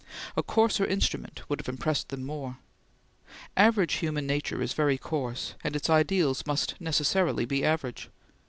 A 0.35 0.41
coarser 0.41 0.83
instrument 0.83 1.47
would 1.47 1.59
have 1.61 1.69
impressed 1.69 2.09
them 2.09 2.23
more. 2.23 2.57
Average 3.55 3.97
human 3.97 4.25
nature 4.25 4.59
is 4.59 4.73
very 4.73 4.97
coarse, 4.97 5.53
and 5.63 5.75
its 5.75 5.91
ideals 5.91 6.43
must 6.47 6.73
necessarily 6.81 7.45
be 7.45 7.63
average. 7.63 8.09